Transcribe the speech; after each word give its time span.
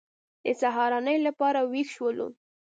د 0.45 0.45
سهارنۍ 0.61 1.17
لپاره 1.27 1.59
وېښ 1.71 1.89
شولو. 1.95 2.27